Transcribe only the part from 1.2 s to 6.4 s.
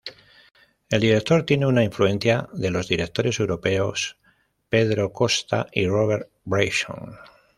tiene influencias de los directores europeos, Pedro Costa y Robert